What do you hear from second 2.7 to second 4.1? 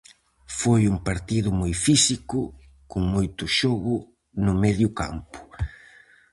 con moito xogo